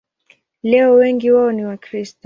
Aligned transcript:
Leo 0.63 0.93
wengi 0.93 1.31
wao 1.31 1.51
ni 1.51 1.65
Wakristo. 1.65 2.19